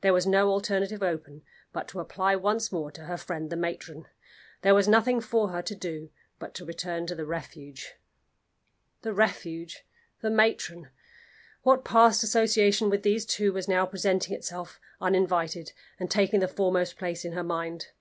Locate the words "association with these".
12.24-13.24